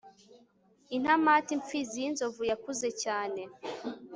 intamati 0.95 1.51
imfizi 1.57 1.93
y'inzovu 2.03 2.41
yakuze 2.51 2.87
cyane 3.03 3.41